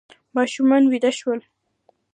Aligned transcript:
ماشومان 0.35 0.83
ویده 0.87 1.11
شول. 1.19 1.39